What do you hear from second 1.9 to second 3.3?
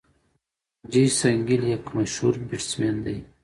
مشهور بيټسمېن دئ.